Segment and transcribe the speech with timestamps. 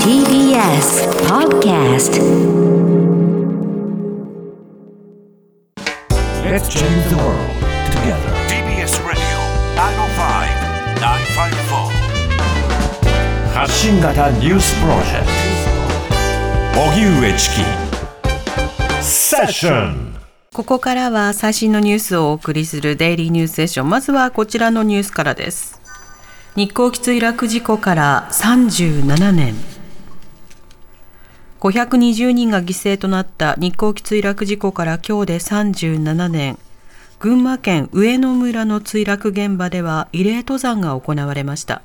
[0.00, 2.16] TBS Podcast
[6.42, 7.36] Let's change the world
[7.92, 8.32] together.
[8.48, 9.20] TBS Radio
[9.76, 9.84] 905-954
[13.52, 15.26] 発信型ニュースプロジェク
[16.72, 17.56] ト荻上チキ
[19.04, 20.14] セッション
[20.54, 23.90] ここからは最新のニュースをお送りするデイリーニュースセッション。
[23.90, 25.78] まずはこちらのニュースからです。
[26.56, 29.54] 日航機墜落事故から37年。
[31.60, 36.58] 520人が犠牲となった日航機墜落事故から今日で37年。
[37.18, 41.82] 群馬県上野村の墜落現場では慰霊登山が行われました。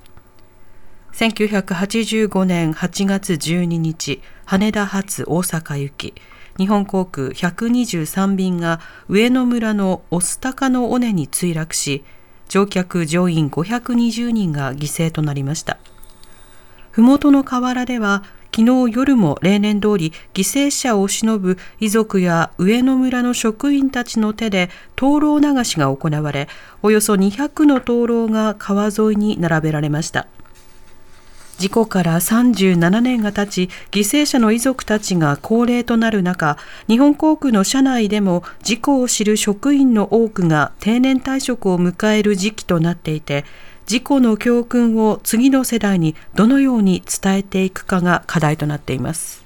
[1.16, 6.14] 1985年8月12日、羽田発大阪行き、
[6.58, 8.80] 日本航空123便が
[9.10, 12.06] 上野村の御巣鷹の尾根に墜落し、
[12.52, 15.78] 乗客乗員520人が犠牲となりました。
[16.92, 26.50] 麓の河原では、昨日夜も例年通り犠牲者を偲ぶ遺族や上野村の職員たちの手で灯籠流しが行われ、
[26.84, 30.28] およそ200の灯籠が川沿いに並べられました。
[31.62, 43.46] 事故から37年が経ち、犠牲者の遺族たちが高齢となる中、日本航空の社内でも事故を知る職員の多くが定年退職を迎える時期となっていて、
[43.86, 49.46] 事故の教訓を次の世代にどのように伝えていくかが課題となっています。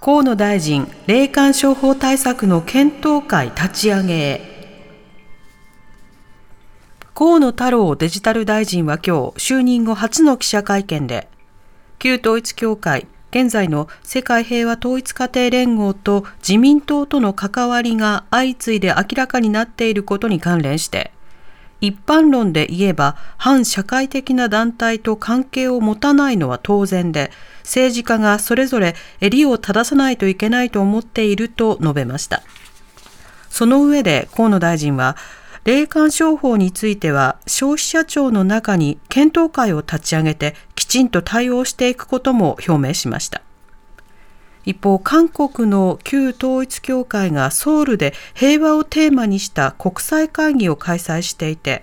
[0.00, 4.55] 河野大臣、霊感商法対策の検討会立ち上げへ。
[7.18, 11.30] 河野太郎デジタル大臣は今日、就任後初の記者会見で、
[11.98, 21.10] 旧統一教会、現在の世界平和統一家庭連合と自民党との関わりが相次いで明らかになっていることに関連して、
[21.80, 27.30] 一般論で言えば反社会的な団体と関係を持たないのは当然で、
[27.62, 32.42] 政治家がそれぞれ襟を正さないといけないと思っていると述べました。
[33.48, 35.16] その上で河野大臣は、
[35.66, 43.42] 霊感商法については消費者庁の中に検討会を立ち上げてきちんと対応していくことも表明しました。
[44.64, 51.82] 一方、韓国の旧統一教会がソウルで平和をテーマにした国際会議を開催していて、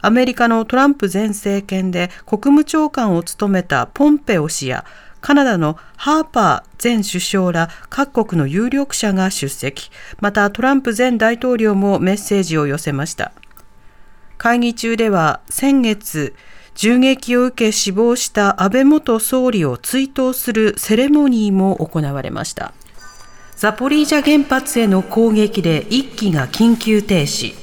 [0.00, 4.84] アメリカのトランプ前政権で国務長官を務めたポンペオ氏や
[5.24, 9.90] カナダのハーパー前首相ら各国の有力者が出席。
[10.20, 13.32] またトランプ前大統領もメッセージを寄せました。
[14.36, 16.34] 会議中では先月、
[16.74, 22.74] 銃撃を受け死亡した安倍元総理を追悼するセレモニーも行われました。
[23.56, 27.54] ザポリージャ原発への攻撃で一機が緊急停止。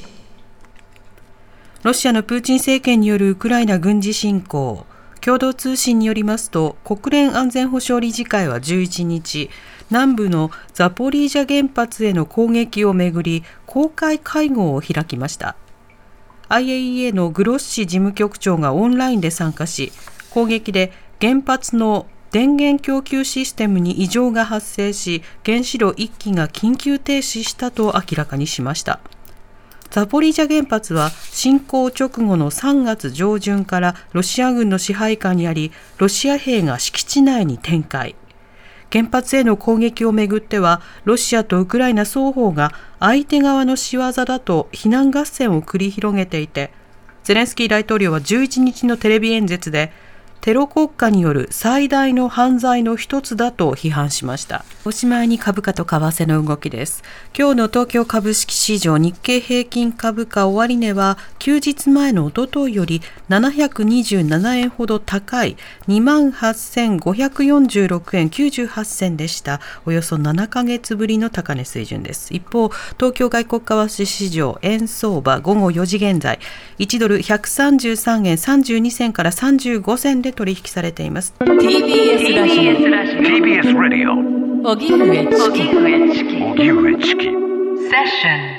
[1.84, 4.88] ロシアのプーチン政権によるウクライナ軍事侵攻。
[5.22, 9.50] 共同通信によりますと国連安全保障理事会は11日
[9.92, 15.56] 南部のザポリージャ原発への攻撃をめぐり公開会合を開きました。
[16.50, 19.94] IAEA のグロッシ事務局長がオンラインで参加し
[20.32, 29.00] 攻撃で原発の電源供給システムに異常が発生し原子炉1基が緊急停止したと明らかにしました。
[29.92, 38.16] ザポリージャ原発は侵攻直後の3月上旬からロシア軍の支配下にあり、ロシア兵が敷地内に展開。
[38.90, 46.72] 原発への攻撃をめぐっては、ロシアとウクライナ双方が相手側の仕業だと非難合戦を繰り広げていて、
[47.26, 49.92] ゼレンスキー大統領は11日のテレビ演説で、
[50.42, 54.66] テロ国家による最大の犯罪の一つだと批判しました。
[54.86, 57.04] おしまいに株価と為替の動きです。
[57.38, 65.58] 今日の東京株式市場日経平均株価終値は休日前の一昨日より727円ほど高い
[65.88, 69.62] 28,546円98銭でした。
[69.86, 72.34] およそ7ヶ月ぶりの高値水準です。
[72.34, 76.40] 一方、東京外国為替市場円相場午後4時現在、
[76.80, 81.34] 1ドル133円32銭から35銭で取引されています。
[81.40, 82.60] TBS ラジ
[83.18, 84.12] TBS Radio
[84.68, 84.72] オ。
[84.72, 88.51] 荻上チキ荻上チキセッション